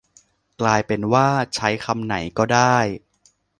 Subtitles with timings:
[0.61, 2.77] กลายเป็นว่า ใช้คำไหนก็ได้